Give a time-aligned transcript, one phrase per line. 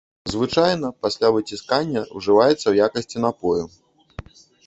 [0.33, 3.63] Звычайна, пасля выціскання, ужываецца ў якасці напою.